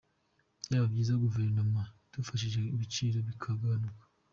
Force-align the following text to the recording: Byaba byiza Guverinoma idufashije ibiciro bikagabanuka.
Byaba 0.65 0.85
byiza 0.91 1.21
Guverinoma 1.23 1.81
idufashije 2.07 2.59
ibiciro 2.75 3.17
bikagabanuka. 3.27 4.03